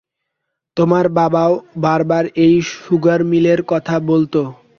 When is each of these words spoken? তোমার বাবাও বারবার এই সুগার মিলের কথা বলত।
তোমার 0.77 1.05
বাবাও 1.11 1.53
বারবার 1.77 2.25
এই 2.45 2.55
সুগার 2.73 3.21
মিলের 3.23 3.59
কথা 3.63 3.95
বলত। 4.09 4.35